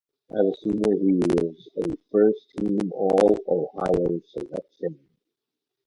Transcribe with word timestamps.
As 0.31 0.47
a 0.47 0.55
senior, 0.63 0.95
he 0.99 1.13
was 1.13 1.69
a 1.77 1.95
first 2.11 2.39
team 2.57 2.91
All-Ohio 2.91 4.19
selection. 4.33 4.99